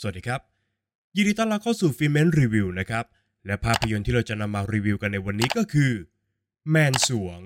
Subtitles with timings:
[0.00, 0.40] สวัสดีครับ
[1.16, 3.04] ยินดีต้อนรับเข้าสู่ฟิเมนรีวิวนะครับ
[3.46, 5.92] และภาพยนตร์ที่เราจะนำมารีวิวกันในวันนี้ก็คือ
[6.70, 7.40] แมนสวง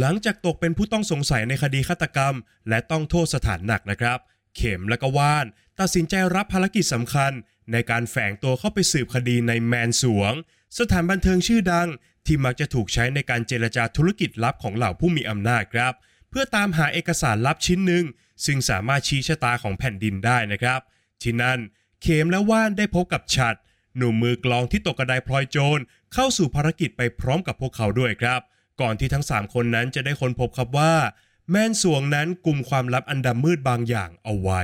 [0.00, 2.34] หลังจากตกเป็นผู้ต้องสงสัยในคดีฆาตกรรม
[2.68, 4.18] และต้องโทษสถานหนักนะครับ
[4.56, 5.46] เข็มและก็ว่าน
[5.80, 7.32] ตัดสินใจรับภารกิจสำคัญ
[7.72, 10.32] ในการแฝงตัวเข้าไปสืบคดีในแมนสวง
[10.78, 11.88] สถานบันเทิงชื่อดัง
[12.26, 15.92] ที่มักจะถูกใช้ในการเจรจาธุรกิจลับของเหล่าผู้มีอำนาจครับ
[16.30, 18.04] เพื่อตามหาเอกสารลับชิ้นหนึ่ง
[18.44, 20.80] ซึ่งสามารถชี้ชะตาของแผ่นดินได้นะครับ
[21.22, 21.58] ที่นั่น
[22.02, 23.54] เขมและว่านได้พบกับฉัด
[23.96, 25.82] หนุ่มมือกลองที่ตกกระไดพลอยโจร
[26.14, 28.40] เข้าสู่ภารกิจไปพร้อมกับพวกเขาด้วยครับ
[28.80, 30.94] ก่อนที่ทั้ง 3 คนนั้นจะได้ค้นพบครับว่า
[31.50, 34.62] แม่นสวงนั้นกลุ่มความลับอันดำมืดบางอย่างเอาไว้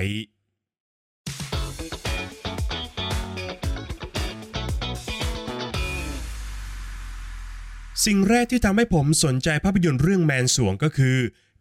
[8.05, 11.19] สิ่งแรกที่ทำให้ผมสนใจภาพยนตร์เรื่องแมนสวงก็คือ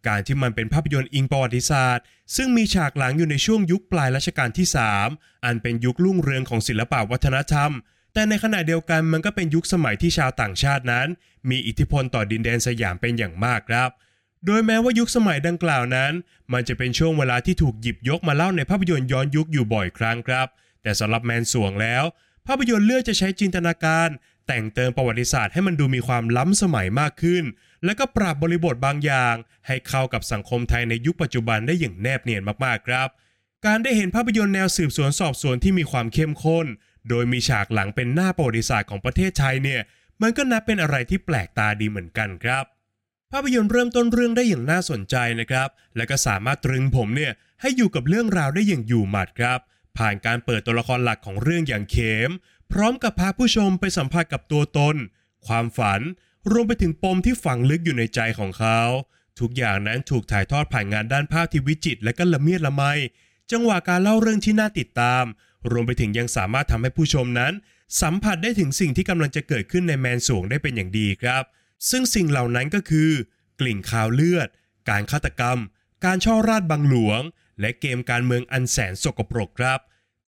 [0.08, 2.04] การที่มันเป็นภาพยนตร์อิงประวัติศาสตร์
[2.36, 4.66] ซึ่งมีฉากหลังอยู่ในช่วงยุคปลายรัชกาลที่
[5.06, 7.70] 3 อันเป็นยุครุ่งเรืองของศิลปวัฒนธรรม
[8.14, 11.06] แต่ในขณะเดียวกันมันก็เป็นยุคสมัยที่ชาวต่างชาตินั้น
[11.50, 13.90] มีอิทธิพลต่อดินแดนสยามเป็นอย่างมากครับ
[14.46, 16.12] โดยแม้ว่ายุคสมัยดังกล่าวนั้น
[16.52, 20.46] มันจะเป็นช่วงเวลาที่ถูกหยิบยกมาเล่าในภาพยนตร์ย้อนยุคอยู่บ่อยครั้งครับ
[20.82, 22.04] แต่สำหรับแมนสวงแล้ว
[22.46, 24.08] ภาพยนตร์เลือกจะใช้จินตนาการ
[24.46, 27.44] แต่งเติมประวัติศาสตร์ให้มันดูมีความล้ำสมัยมากขึ้น
[27.84, 29.34] และก็ปรับบริบทบางอย่าง
[29.66, 33.08] ให้เข้ากับสังคมไทยในยุคปัจจุบันได้อย่างแนบเนียนมากๆครับ
[33.66, 36.66] การได้เห็นภาพยนตร์แนวสืบสวนสอบสวนที่มีความเข้มข้น
[37.08, 39.80] โดยมีฉากหลังเป็นหน้าประวัติศาสตร์ของประเทศไทยเนี่ย
[40.22, 42.64] มันก็นับเป็นอะไรที่แปลกตาดีเหมือนกันครับ
[43.32, 49.60] ภาพยนตร์เริ่มต้นเรื่องได้อย่างน่าสนใจนะครับ และก็สามารถตรึงผมเนี่ยให้อยู่กับเรื่องราวได้อย่างอยู่หมัดครับ
[49.98, 52.30] ผ่านการเปิดตัวละครหลักของเรื่องอย่างเข็ม
[52.72, 54.96] พร้อมกับพาผู้ชมไปสัมผัสกับตัวตน
[55.46, 56.00] ความฝัน
[56.50, 58.80] รวมไปถึงปมที่ฝังลึกอยู่ในใจของเขา
[59.40, 62.82] ทุกอย่างนั้นถูกถ่ายทอดผ่านงานด้านภาพที่วิจิตรและก็ละเมียดละไม
[63.52, 65.24] จังหวะการเล่าเรื่องที่น่าติดตาม
[65.70, 67.52] รวมไปถึงยังสามารถทำให้ผู้ชมนั้น
[68.00, 71.44] สัมผัสได้ถึงสิ่งที่กำลังจะเกิดขึ้นในแมนสวงได้เป็นอย่างดีครับ
[71.90, 73.10] ซึ่งสิ่งเหล่านั้นก็คือ
[73.60, 74.48] กลิ่นคาวเลือด
[74.88, 75.58] การฆาตกรรม
[76.04, 77.20] การช่อราดบังหลวง
[77.60, 79.80] และเกมการเมืองอันแสนสกปรกครับ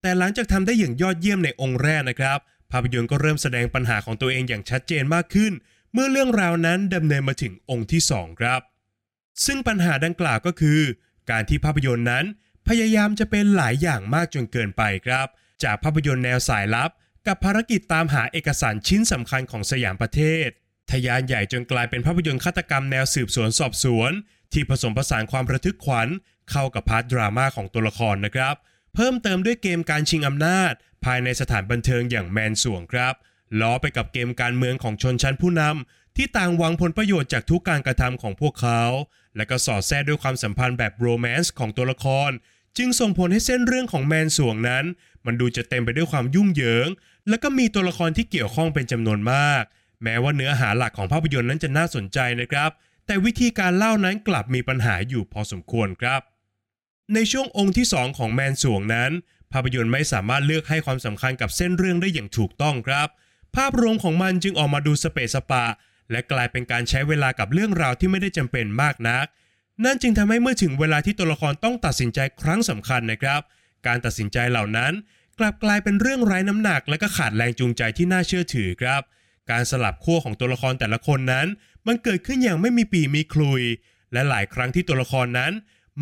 [0.04, 2.40] แต่หลังจากทำได้อย่างยอดเยี่ยมในองค์แรกนะครับ
[2.72, 5.54] ภาพยนตร์ก็เริ่มแสดงปัญหาของตัวเองอย่างชัดเจนมากขึ้น
[5.94, 8.62] เมื่อเรื่องราวนั้นดำเนินมาถึงองค์ที่ 2 ครับ
[9.46, 10.80] ซึ่งปัญหาดังกล่าวก็คือ
[11.30, 12.26] การที่ภาพยนตร์นั้น
[12.68, 15.28] พยายามจะเป็นหลายอย่างมากจนเกินไปครับ
[15.64, 16.92] จากภาพยนตร์แนวสายลับ
[17.28, 20.48] กับภารกิจตามหาเอกสารชิ้นสำคัญของสยามประเทศ
[20.92, 24.12] ขยายใหญ่จนกลายเป็นภาพยนตร์ฆาตกรรมแนวสืบสวนสอบสวน
[24.54, 26.08] ที่ผสมผสานความระทึกขวัญ
[26.52, 28.56] เข้ากับ part ดราม่าของตัวละครนะครับ
[28.96, 30.74] เพิ่มเติมด้วยเกมการชิงอำนาจ
[31.06, 33.16] ภายในสถานบันเทิงอย่างแมนสรวงครับ
[33.60, 38.84] ล้อไปกับเกมการเมืองของชนชั้นผู้นำที่ต่างหวังผลประโยชน์จากทุกการกระทำของพวกเขา
[39.36, 42.32] และก็สอดแทรกด้วยความสัมพันธ์แบบโรแมนต์ของตัวละคร
[42.78, 44.86] จึงส่งผลให้เส้นเรื่องของแมนสวงนั้น
[45.26, 46.88] มันดูจะเต็มไปด้วยความยุ่งเหยิง
[47.30, 49.64] และก็มีตัวละครที่เกี่ยวข้องเป็นจำนวนมาก
[50.04, 52.72] แม้ว่าเนื้อหาหลักของภาพยนตร์นั้นจะน่าสนใจนะครับ
[53.06, 56.22] แต่วิธีการเล่านั้นกลับมีปัญหาอยู่พอสมควรครับ
[57.14, 59.12] ในช่วงองค์ที่ 2 ของแมนสวงนั้น
[59.52, 63.08] ภาพยนตร์ไม่สามารถเลือกให้ความสำคัญกับเส้นเรื่องได้อย่างถูกต้องครับ
[63.56, 65.66] ภาพรวมของมันจึงออกมาดูสเปซสปะ
[66.12, 69.26] และกลายเป็นการใช้เวลากับเรื่องราวที่ไม่ได้จำเป็นมากนัก
[69.86, 73.42] นั่นจึงทำให้เมื่อถึงเวลาที่ตัวละครต้องตัดสินใจครั้งสำคัญนะครับ
[73.88, 74.94] การตัดสินใจเหล่านั้น
[75.40, 79.02] กลับกลายเป็นเรื่องไร้น้ำหนัก และก็ขาดแรงจูงใจที่น่าเชื่อถือครับ
[79.52, 81.48] การสลับขั้วของตัวละครแต่ละคนนั้น
[81.88, 83.62] มันเกิดขึ้นอย่างไม่มีปีมีคลุย
[84.14, 85.52] และหลายครั้งที่ตัวละครนั้น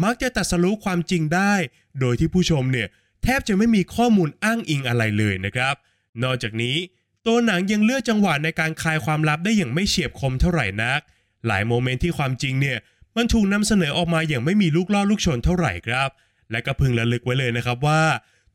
[0.03, 1.53] มักจะตัดสรู้ความจริงได้
[1.99, 2.87] โดยที่ผู้ชมเนี่ย
[3.23, 5.75] แทบจะไม่มีข้อมูลอ้างอิงอะไรเลยนะครับ
[6.23, 6.75] นอกจากนี้
[7.25, 10.99] ตัวหนังยังเลือกจังหวะในการคลายความลับได้อย่างไม่เฉียบคมเท่าไหร่นัก
[11.47, 12.77] หลายโมเมนต์ที่ความจริงเนี่ย
[13.15, 16.09] มันถูกนำเสนอออกมาอย่างไม่มีลูกล่อลูกชนเท่าไหร่ครับ
[16.51, 18.01] และก็พึงระลึกไว้เลยนะครับว่า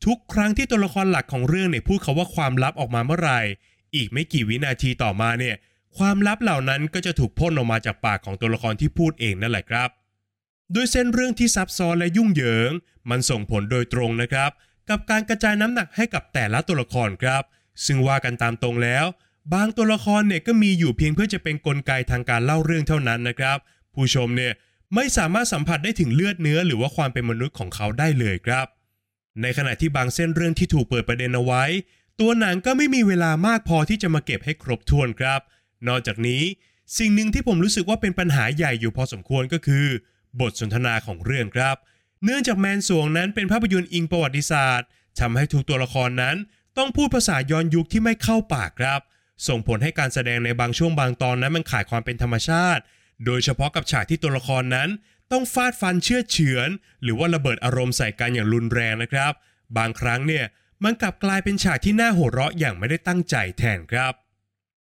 [0.04, 3.40] ทุกครั้งที่ตัวละครหลักของเรื่องเนี่ยพูดคาว่าความลับออกมาเมื่อไหร่
[3.94, 5.56] อีกไม่กี่วินาทีต่อมาเนี่ย
[5.98, 9.88] ความลับเหล่านั้นก็จะถูกพ่นออกมาจากปากของตัวละครที่พูดเองนั่นแหละครับ
[10.74, 12.70] ด้วยเส้นเรื่องที่ซับซ้อนและยุ่งเหยิง
[13.10, 14.50] มันส่งผลโดยตรงนะครับ
[14.88, 17.42] กับการกระจายน้ำหนักให้กับแต่ละตัวละครครับ
[17.86, 19.04] ซึ่งว่ากันตามตรงแล้ว
[19.54, 23.58] บางตัวละครเนี่ยก็มีอยู่เพียงเพื่อจะเป็นนกลไกทางการเล่าเรื่องเท่านั้นนะครับ
[23.94, 24.52] ผู้ชมเนี่ย
[24.94, 28.66] ไม่สามารถสัมผัสได้ถึงเลือดเนื้อหรือว่าความเป็นมนุษย์ของเขาได้เลยครับ
[29.42, 31.64] ในขณะที่บางเส้นเรื่องที่ถูกเปิดประเด็นเอาไว้
[32.20, 35.40] ตัวหนังก็ไม่มีเวลามากพอที่จะมาเก็บให้ครบถ้วนครับ
[35.88, 36.42] นอกจากนี้
[36.98, 39.86] สิ่งหนึ่งที่ผมรู้สึกว่าเป็นปัญหาใหญ่อยู่พอสมควรก็คือ
[40.40, 41.76] บทสนทนาของเรื่องครับ
[42.24, 44.88] เนื่องจากแมนสวงนั้นเป็นภาพยนตร์อิงประวัติศาสตร์
[45.20, 46.36] ทำให้ทุกตัวละครนั้น
[46.78, 49.00] ต้องพูดภาษาย้อนยุคที่ไม่เข้าปากครับ
[49.48, 52.82] ส่งผลให้การแสดงในบางช่วงบางตอนนั้นมันขาดความเป็นธรรมชาติ
[53.26, 54.88] โดยเฉพาะกับฉากที่ตัวละครนั้น
[55.32, 56.68] ต้องฟาดฟันเชื่อเฉือน
[57.02, 59.32] หรือว่าระเบิดอารมณ์ใส่กันอย่างรุนแรงนะครับ
[59.76, 60.44] บางครั้งเนี่ย
[60.84, 64.12] มันกลับกลายเป็นฉากที่น่าโหดเราะอย่างไม่ได้ตั้งใจแทนครับ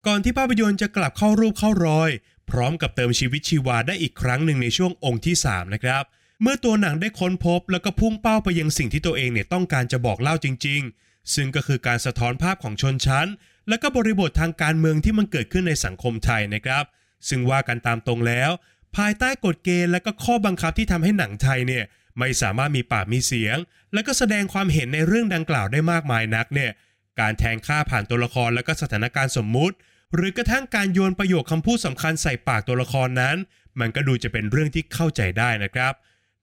[0.07, 2.09] ก่อนที่ภาพยนตร์จะกลับเข้ารูปเข้ารอย
[2.51, 6.03] พร้อมกับเติมชีวิตชีวาได้อีกครั้งหนึ่งในช่วงองค์ที่ 3 นะครับ
[6.41, 13.27] เมื่อตัวหนังได้ค้นพบแล้วก็พุ่งเป้าไปยังสิ่งที่ตัวเองเนี่ยต้องการจะบอกเล่าจริง ๆ ซึ่งก็คือการสะท้อนภาพของชนชั้น
[13.69, 16.83] และก็บริบททางการเมืองที่มันเกิดขึ้นในสังคมไทยนะครับ
[17.29, 18.51] ซึ่งว่ากันตามตรงแล้ว
[18.97, 21.83] ภายใต้กฎเกณฑ์และก็ข้อบังคับที่ทำให้หนังไทยเนี่ย
[22.19, 23.57] ไม่สามารถมีปากมีเสียง
[23.93, 26.71] และก็แสดงความเห็นในเรื่องดังกล่าวได้มากมายนักเนี่ย
[27.19, 29.75] การแทงค่าผ่านตัวละครและก็สถานการณ์สมมุติ
[30.15, 33.35] หรือกระทั่งการโยนประโยคคำพูดสำคัญใส่ปากตัวละครนั้น
[33.79, 35.93] มันก็ดูจะเป็นเรื่องที่เข้าใจได้นะครับ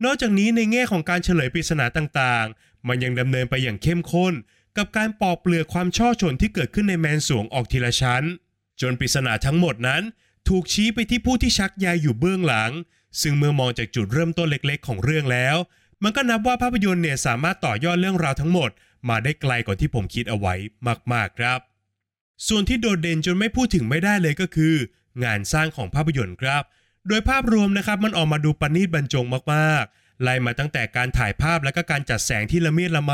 [0.04, 4.34] นอกจากนี้ในแง่ของการเฉลยปริศนาต่างๆ มันยังดำเนินไปอย่างเข้มข้น
[4.76, 8.24] กับการปอกเปลือกความช่อชนที่เกิดขึ้นในแมนสวงออกทีละชั้น
[8.80, 10.02] จนปริศนาทั้งหมดนั้น
[10.48, 12.70] ถูกชี้ไปที่ผู้ที่ชักใยอยู่เบื้องหลัง
[13.22, 15.56] ซึ่งเมื่อมองจากจุดเริ่มต้นเล็ก ๆ ของเรื่องแล้ว
[16.02, 18.70] มันก็นับว่าภาพยนตร์เนี่ยสามารถต่อยอดเรื่องราวทั้งหมด
[19.08, 20.54] มาได้ไกลกว่าที่ผมคิดเอาไว้
[21.12, 21.60] มากๆครับ
[22.46, 24.74] ส่วนที่โดดเด่นจนไม่พูดถึงไม่ได้เลยก็คือ
[25.24, 26.62] งานสร้างของภาพยนตร์ครับ
[27.08, 29.24] โดยภาพรวมนะครับมันออกมาดูประณีตบรรจง
[29.54, 33.12] มากๆ ไล่มาตั้งแต่การถ่ายภาพและก็การจัดแสงที่ละเมียดละไม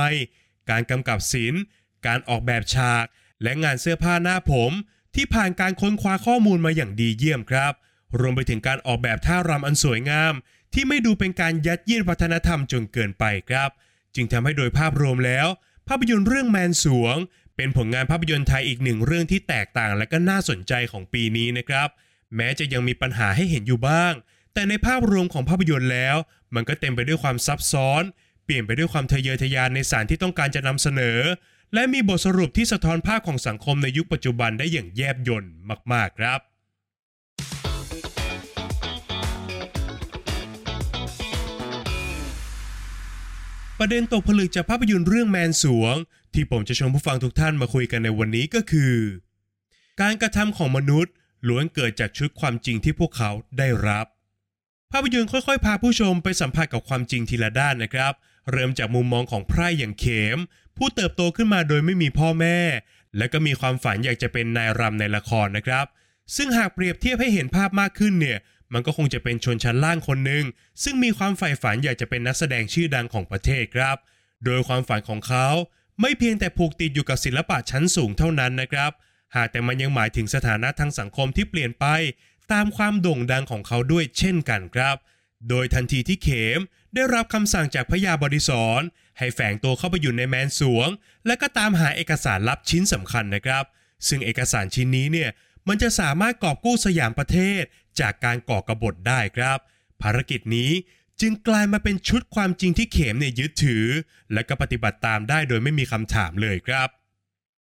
[0.71, 1.63] การกำกับศิลป์
[2.07, 3.05] การออกแบบฉาก
[3.43, 4.73] และงานเสื้อผ้าหน้าผม
[5.15, 7.73] ที่ผ่านการค้นคว้าข้อมูลมาอย่างดีเยี่ยมครับ
[8.21, 10.35] รวมไปถึงการออกแบบท่ารำอันสวยงาม
[10.75, 13.71] ที่ไม่ดูเป็นการยัดเยียดวัฒนธรรมจนเกินไปครับ
[14.15, 15.47] จึงทำให้โดยภาพรวมแล้ว
[15.89, 17.17] ภาพยนตร์เรื่องแมนสวง
[17.57, 21.89] เป็นผลงานภาพยนตร์ไทยอีกหนึ่งเรื่องที่แตกต่างและก็น่าสนใจของปีนี้นะครับ
[22.37, 24.13] แม้จะยังมีปัญหาให้เห็นอยู่บ้าง
[24.55, 26.17] แต่ในภาพรวมของภาพยนตร์แล้ว
[26.55, 28.03] มันก็เต็มไปด้วยความซับซ้อน
[28.45, 31.19] เปลี่ยนไปด้วยความทะเยอทะยานในสารที่ต้องการจะนำเสนอ
[31.75, 35.45] และมีบทสรุปที่สะท้อนภาพของสังคมในยุคปัจจุบันได้อย่างแยบยล
[35.93, 36.41] มาก ๆครับ
[43.79, 45.97] ประเด็นตกผลึกจากภาพยนตร์เรื่องแมนสวง
[46.35, 48.95] ที่ผมจะชวนผู้ฟังทุกท่านมาคุยกันในวันนี้ก็คือ
[50.01, 51.13] การกระทำของมนุษย์
[51.49, 54.07] ล้วนเกิดจากชุดความจริงที่พวกเขาได้รับ
[54.91, 58.13] ภาพยนตร์ค่อยๆ พาผู้ชมไปสัมผัสกับความจริงทีละด้านนะครับ
[58.51, 60.39] เริ่มจากมุมมองของไพร่อย่างเขม
[60.77, 62.59] ผู้เติบโตขึ้นมาโดยไม่มีพ่อแม่
[63.17, 65.87] และก็มีความฝันอยากจะเป็นนายรำในละครนะครับ
[66.37, 68.39] ซึ่งหากเปรียบเทียบให้เห็นภาพมากขึ้นเนี่ย
[68.73, 70.45] มันก็คงจะเป็นชนชั้นล่างคนหนึ่ง
[70.83, 73.97] ซึ่งมีความใฝ่ฝันอยากจะเป็นนักแสดงชื่อดังของประเทศครับ
[74.45, 75.49] โดยความฝันของเขา
[76.01, 78.91] ไม่เพียงแต่ผูกติดอยู่กับศิลปะชั้นสูงเท่านั้นนะครับ
[79.37, 81.87] หากแต่มันยังหมายถึงสถานะทางสังคมที่เปลี่ยนไป
[82.53, 84.97] ตามความโด่งดังของเขาด้วยเช่นกันครับ
[85.49, 86.61] โดยทันทีที่เขม
[86.95, 88.51] ได้รับคำสั่งจากพระยาบดิศ
[88.81, 88.83] ร
[89.19, 90.89] ให้แฝงตัวเข้าไปอยู่ในแมนสวง
[91.27, 93.65] และก็ตามหาเอกสารลับชิ้นสำคัญนะครับ
[94.09, 95.31] ซึ่งเอกสารชิ้นนี้เนี่ย
[95.69, 97.63] มันจะสามารถกอบกู้สยามประเทศ
[98.01, 99.59] จากการก่อกรบฏได้ครับ
[100.03, 100.71] ภารกิจนี้
[101.21, 103.87] จึงกลายมาเป็นชุดความจริงที่เขมเนี่ยยึดถือ
[104.33, 106.89] และก็ปฏิบัติตามได้โดยไม่มีคำถามเลยครับ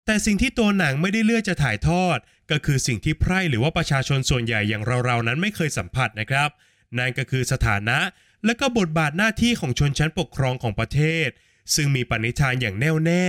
[0.06, 2.18] แต่สิ่งที่ตัวหนังไม่ได้เลือกจะถ่ายทอด
[2.52, 6.50] ก็คือสิ่งที่ไพร่หรือว่าประชาชนส่วนใหญ่อย่างเราๆนั้นไม่เคยสัมผัสนะครับ
[6.98, 8.00] นั่นก็คือสถานะ
[8.46, 11.30] และก็บทบาทหน้าที่ของชนชั้นปกครองของประเทศ
[11.76, 13.26] ซึ่งมีปณิธานอย่างแน่วแน่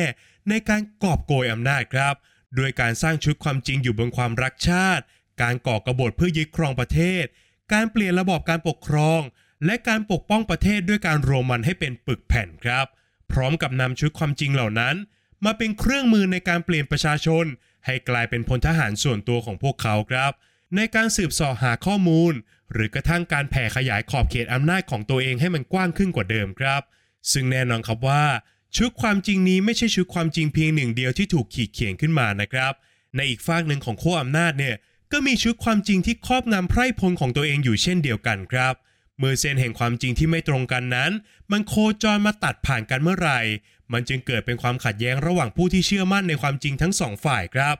[0.49, 2.15] ในการกอบโกยอำนาจครับ
[2.57, 5.05] โดยการสร้างชุดความจริงอยู่บนความรักชาติ
[5.43, 7.25] การก่อกรบฏเพื่อยึดครองประเทศ
[7.73, 9.21] การเปลี่ยนระบอบการปกครอง
[9.67, 12.87] และการปกป้องประเทศด้วยการรวมมันให้เป็นปึกแผ่นครับ
[13.33, 14.95] พร้อมกับนำชุดความจริงเหล่านั้น
[15.45, 17.45] มาเป็นเครื่องมือในการเปลี่ยนประชาชน
[17.87, 20.33] ให้กลายเป็นพลทหารส่วนตัวของพวกเขาครับ
[20.77, 22.33] ในการสืบสาะหาข้อมูล
[22.73, 26.83] หรือกระทั่งการแผ่ขยายขอบเขตอำนาจของตัวเองให้มันกว้างขึ้นกว่าเดิมครับ
[27.33, 28.25] ซึ่งแน่นอนครับว่า
[28.77, 32.73] ชุดความจริงนี้ไม่ใช่ชุดความจริงเพียงหนึ่งเดียวที่ถูกขีดเขียนขึ้นมานะครับ
[33.17, 34.77] ในอีกฝากหนึ่งของขั้วอำนาจเนี่ย
[35.13, 38.75] ก็มีชุดความจริงที่ครอบงำไพร่พลของตัวเองอยู่เช่นเดียวกันครับ
[39.19, 41.11] เมื่อเส้นแห่งความจริงที่ไม่ตรงกันนั้น
[41.53, 43.41] มันโคจรมาตัดผ่านกันเมื่อไหร่
[43.93, 47.77] มันจึงเกิดเป็นความขัดแย้งระหว่างผู้ที่เชื่อมั่นในความจริงทั้งสองฝ่ายครับ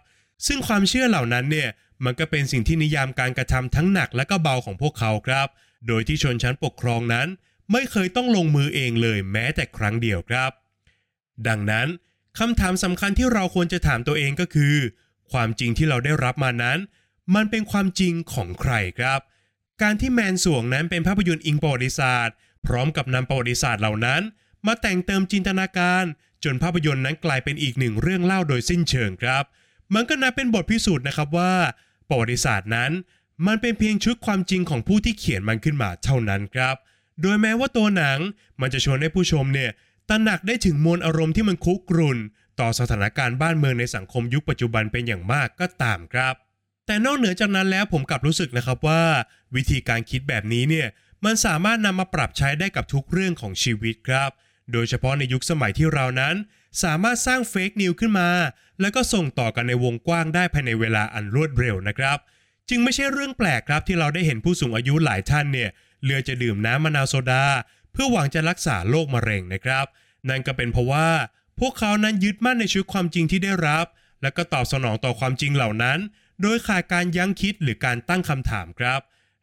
[0.47, 1.69] ซึ่งความเชื่อเหล่านั้นเนี่ย
[2.05, 5.49] มันก็เป็นสิ่งที่นิยามการกระทำทั้งหนักและก็เบาของพวกเขาครับ
[5.87, 7.29] โดยที่ชนชั้นปกครองนั้น
[7.73, 10.51] ไม่เคยต้องลงมือเองเลยแม้แต่ครั้งเดียวครับ
[11.49, 11.89] ดังนั้น
[12.39, 14.75] คำถามสำคัญที่เราควรจะถามตัวเองก็คือ
[15.33, 16.79] ความจริงที่เราได้รับมานั้น
[17.35, 19.21] มันเป็นความจริงของใครครับ
[19.83, 22.35] การที่แมนสวงนั้นเป็นภาพยนตร์อิงประวัติศาสตร์
[22.67, 24.23] พร้อมกับนำประวัติศาสตร์เหล่านั้น
[24.67, 26.05] มาแต่งเติมจินตนาการ
[26.45, 29.45] จนภาพยนตร์นั้นกลายเป็นอีกหนึ่งเรื่องเล่าโดยสิ้นเชิงครับ
[29.95, 31.55] มันก็นับเป็นบทพิสูจน์นะครับว่า
[32.09, 32.93] ประวัติศาสตร์นั้น
[33.47, 36.77] มันเป็นเพียงชุดความจริงของผู้ที่เขียนมันขึ้นมาเท่านั้นครับ
[37.21, 38.19] โดยแม้ว่าตัวหนัง
[38.61, 39.71] มันจะชวนให้ผู้ชมเนี่ย
[40.09, 42.19] ตระหนักได้ถึงมวลอารมณ์ที่มันคุกรุ่น
[42.61, 46.35] ต่อสถานการณ์บ้านเมืองในสังคมยุคปัจจุบันเป็นอย่างมากก็ตามครับ
[46.87, 49.03] แต่นอกเหนือจากนั้นแล้วผมกลับรู้สึกนะครับว่า
[49.55, 50.89] วิธีการคิดแบบนี้เนี่ย
[51.25, 54.31] มันสามารถนำมาปรับใช้ได้กับทุกเรื่องของชีวิตครับ
[54.73, 56.35] โดยเฉพาะในยุคสมัยที่เรานั้น
[56.83, 58.31] สามารถสร้างเฟกนิวขึ้นมา
[58.81, 62.19] แล้วก็ส่งต่อกันในวงกว้างได้ภายในเวลาอันรวดเร็วนะครับ
[62.69, 65.71] จึงไม่ใช่เรื่องแปลกครับที่เราได้เห็นผู้สูงอายุหลายท่านเนี่ย
[66.05, 67.45] เลือกจะดื่มน้ำมะนาวโซดา
[67.93, 69.87] เพื่อหวังจะรักษาโรคมะเร็งนะครับ
[70.29, 71.09] นั่นก็เป็นเพราะว่า
[71.61, 73.87] พวกเขานั้นยึดมั่นในชีวิตความจริงที่ได้รับ
[74.23, 75.99] แล้วก็ตอบสนองต่อความจริงเหล่านั้น
[76.43, 79.01] โดยขาดการยั้งคิดหรือการตั้งคำถามครับ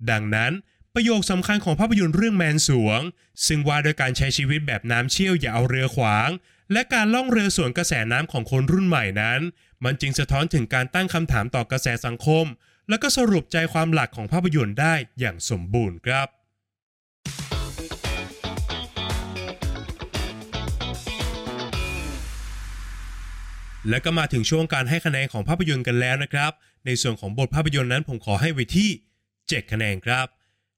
[0.10, 0.52] ดังนั้น
[0.94, 3.02] ประโยคสำคัญของภาพยนตร์เรื่องแมนสวง
[3.48, 6.30] ซึ่งว่าโดยการใช้ชีวิตแบบน้ำเชี่ยวอย่าเอาเรือขวาง
[6.72, 9.42] และการล่องเรือสวนกระแสน้ำของคนรุ่นใหม่นั้น
[9.86, 12.46] มันจึงสะท้อนถึงการตั้งคำถามต่อกระแสสังคม
[12.90, 16.28] แล้วก็สรุปใจความหลักของภาพยนตร์ได้อย่างสมบูรณ์ครับ
[23.90, 26.52] และก็มาถึงช่วงการให้คะแนนของภาพยนตร์กันแล้วนะครับ
[26.86, 28.90] ในส่วนของบทภาพยนตร์นั้นผมขอให้ไว้ที่
[29.32, 30.26] 7 คะแนนครับ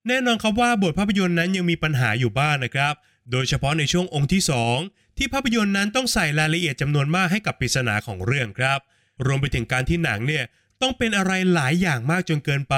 [0.08, 2.94] แน่นอนครับว่าบทภาพยนตร์นั้นยังมีปัญหาอยู่บ้างนะครับ
[3.32, 4.42] โดยเฉพาะในช่วงองค์ที่
[4.80, 8.80] 2 ที่ภาพยนตร์นั้นต้องใส่รายละเอียดจำนวนมากให้กับปริศนาของเรื่องครับ
[9.26, 10.44] รวมไปถึงการที่หนังเนี่ย
[10.82, 12.76] ต้องเป็นอะไรหลายอย่างมากจนเกินไป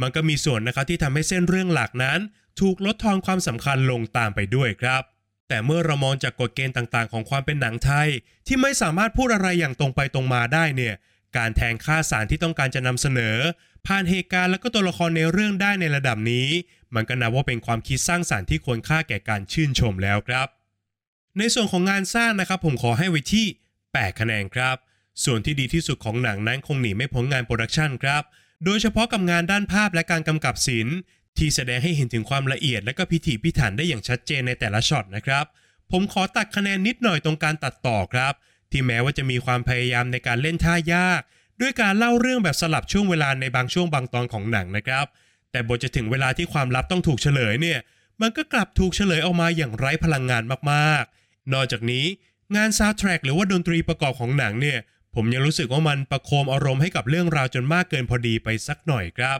[0.00, 2.18] มันก็มีส่วนนะครับที่ทำให้เส้นเรื่องหลักนั้น
[2.60, 5.02] ถูกลดทอนความสำคัญลงตามไปด้วยครับ
[5.48, 8.08] แต่เมื่อเรามองจากกฎเกณฑ์ต่างๆ ของความเป็นหนังไทย
[8.46, 10.94] ที่ไม่สามารถพูดอะไรอย่างตรงไปตรงมาได้เนี่ย
[11.36, 13.36] การแทงค่าสารที่ต้องการจะนำเสนอ
[13.86, 16.48] ผ่านเหตุการณ์และก็ตัวละครในเรื่องได้ในระดับนี้
[16.94, 20.48] มันก็นับว่าเป็นความคิดสร้างสรรค์ที่ควรค่าแก่การชื่นชมแล้วครับ
[21.38, 23.46] ในส่วนของงานสร้างนะครับ ผมขอให้ไว้ที่
[23.82, 24.76] 8 คะแนนครับ
[25.24, 28.22] ส่วนที่ดีที่สุดของหนังนั้นคงหนีไม่พ้นงานโปรดักชันครับ
[28.64, 30.96] โดยเฉพาะกับงานด้านภาพและการกำกับศิลป์
[31.38, 35.44] ที่แสดงให้เห็นถึงความละเอียดและก็พิถีพิถันได้อย่างชัดเจนในแต่ละช็อตนะครับ
[35.90, 38.34] ผมขอตัดคะแนนนิดหน่อยตรงการตัดต่อครับ
[38.70, 41.20] ที่แม้ว่าจะมีความพยายามในการเล่นท่ายาก
[41.60, 45.06] ด้วยการเล่าเรื่องแบบสลับช่วงเวลาในบางช่วงบางตอนของหนังนะครับ
[45.50, 47.78] แต่บทจะถึงเวลาที่ความลับต้องถูกเฉลยเนี่ย
[48.20, 50.42] มันก็กลับถูกเฉลยออกมาอย่างไร้พลังงาน
[50.72, 52.04] มากๆ นอกจากนี้
[52.56, 54.78] งานซาวด์แทร็กหรือว่าดนตรีประกอบของหนังเนี่ย
[55.14, 59.38] ผมยังรู้สึกว่ามันประโคมอารมณ์ให้กับเรื่องราวจนมากเกินพอดีไปสักหน่อยครับ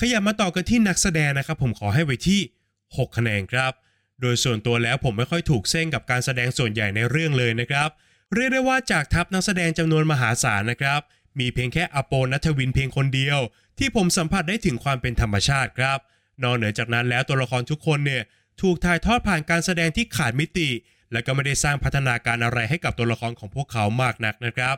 [0.00, 2.40] ขยับมาต่อกันที่นักแสดงนะครับ ผมขอให้ไว้ที่
[2.76, 3.72] 6 คะแนนครับ
[4.20, 7.90] โดยส่วนตัวแล้วผมไม่ค่อยถูกเส้นกับการแสดงส่วนใหญ่ในเรื่องเลยนะครับ
[8.34, 11.00] เรียกได้ว่าจากทัพนักแสดงจำนวนมหาศาลนะครับ
[11.38, 13.38] มีเพียงแค่อโปนัทวินเพียงคนเดียว
[13.78, 15.98] ที่ผมสัมผัสได้ถึงความเป็นธรรมชาติครับ
[16.42, 18.22] นอกเหนือจากนั้นแล้วตัวละครทุกคนเนี่ย
[18.60, 20.68] ถูกถ่ายทอดผ่านการแสดงที่ขาดมิติ
[21.12, 24.76] และก็ไม่ได้สร้างพัฒนาการอะไรให้กับตัวละครของพวกเขามากนักนะครับ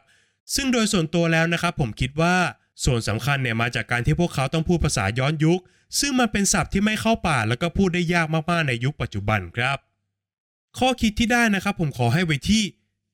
[0.54, 2.36] ซึ่งโดยส่วนตัวแล้วนะครับ ผมคิดว่า
[2.84, 5.60] ส่วนสำคัญเนี่ยมาจากการที่พวกเขาต้องพูดภาษาย้อนยุค
[6.00, 9.78] ซึ่งมันเป็นศัพท์ที่ไม่เข้าป่าแล้วก็พูดได้ยากมากๆในยุคปัจจุบันครับ
[10.78, 12.62] ข้อคิดที่ได้นะครับ ผมขอให้ไว้ที่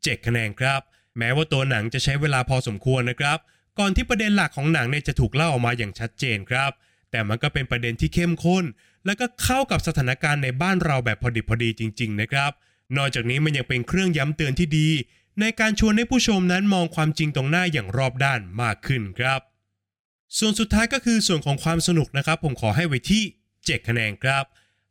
[0.09, 0.81] 7 คะแนนครับ
[1.19, 3.39] แม้ว่าตัวหนังจะใช้เวลาพอสมควรนะครับ
[3.79, 6.71] ก่อนที่ประเด็นหลักของหนังเนี่ยจะถูกเล่าออกมาอย่างชัดเจนครับ
[7.11, 8.65] แต่มันก็เป็นประเด็นที่เข้มข้น
[9.07, 12.51] แล้วก็เข้ากับสถานการณ์ในบ้านเราแบบพอดิบพอดีจริง ๆ นะครับ
[12.97, 14.89] นอกจากนี้มันยังเป็นเครื่องย้ำเตือนที่ดี
[15.41, 19.41] ในการชวนให้ผู้ชมนั้นมองความจริงตรงหน้าอย่างรอบด้านมากขึ้นครับ
[20.39, 23.23] ส่วนสุดท้ายก็คือส่วนของความสนุกนะครับ ผมขอให้ไว้ที่
[23.55, 24.45] 7 คะแนนครับ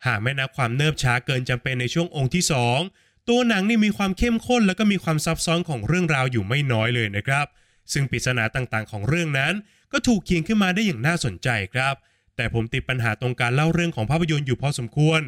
[0.05, 2.43] หากไม่นับความเนิบช้าเกินจำเป็นในช่วงองค์ที่
[2.77, 7.46] 2 ตัวหนังนี่มีความเข้มข้นแล้วก็มีความซับซ้อนของเรื่องราวอยู่ไม่น้อยเลยนะครับ
[7.91, 9.53] ซึ่งปริศนาต่างๆ ของเรื่องนั้น
[9.91, 11.96] ก็ถูกเขียนขึ้นมาได้อย่างน่าสนใจครับ
[12.36, 15.22] แต่ผมติดปัญหาตรงการเล่าเรื่องของภาพยนตร์อยู่พอสมควร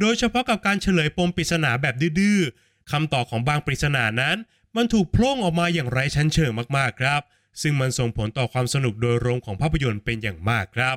[0.00, 4.36] โดยเฉพาะกับการเฉลยปมปริศนาแบบดื้อๆคำตอบของบางปริศนานั้น
[4.76, 7.20] มันถูกโพล่งออกมาอย่างไร้ชั้นเชิงมากๆครับ
[7.62, 10.96] ซึ่งมันส่งผลต่อความสนุกโดยรวมของภาพยนตร์เป็นอย่างมากครับ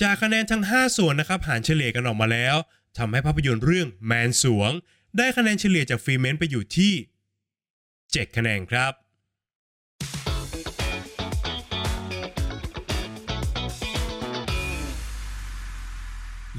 [0.00, 2.56] จากคะแนนทั้ง 5 ส่วนนะครับหารเฉลี่ยกันออกมาแล้ว
[2.98, 4.72] ทำให้ภาพยนตร์เรื่องแมนสวง
[5.18, 6.92] ได้คะแนนเฉลี่ยจากฟรีเมนต์ไปอยู่ที่
[7.66, 8.92] 7 คะแนนครับ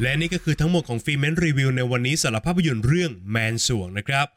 [0.01, 4.27] และนี่ก็คือทั้งหมดของฟรีเมนต์รีวิวในวันนี้สำหรับภาพยนตร์เรื่องแมนสวงนะครับ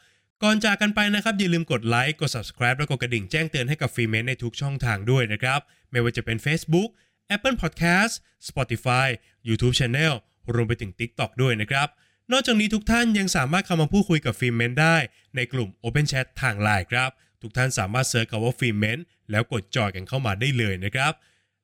[0.43, 5.61] ก่อนจากกันไปนะครับ อย่าลืมกดไลค์กด subscribe และกดกระดิ่งแจ้งเตือนให้กับ Filmment ในทุกช่องทางด้วยนะครับ
[5.91, 6.89] ไม่ว่าจะเป็น Facebook
[7.35, 8.13] Apple Podcast
[8.49, 9.07] Spotify
[9.49, 10.13] YouTube Channel
[10.55, 11.89] รวมไปถึง TikTok ด้วยนะครับ
[12.33, 14.97] นอกจากนี้ทุกท่านยังสามารถเข้ามาพูดคุยกับ Filmment ได้
[15.37, 17.11] ในกลุ่ม Open Chat ทางไลน์ครับ
[17.43, 18.99] ทุกท่านสามารถ search คำว่า Filmment
[19.31, 21.13] แล้วกด join กันเข้ามาได้เลยนะครับ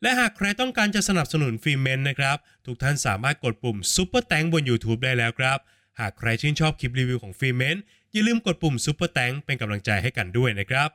[0.03, 5.59] และหากใครต้องการจะสนับสนุน Filmment นะครับ ทุกท่านสามารถกดปุ่ม Super t a n k บน YouTube ได้แล้วครับ
[6.01, 7.77] หากใครชื่นชอบคลิปรีวิวของ Filmment
[8.13, 10.89] อย่าลืมกดปุ่ม Super t a n k เป็นกำลังใจให้กันด้วยนะครับ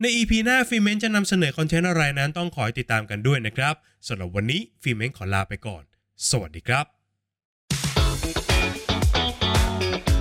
[0.00, 3.74] ใน EP หน้า Filmment จะนำเสนอคอนเทนต์อะไรนั้นต้องขอติดตามกันด้วยนะครับ
[4.08, 5.82] สำหรับวันนี้ Filmment ขอลาไปก่อน
[6.30, 6.95] สวัสดีครับ
[9.78, 10.15] thank you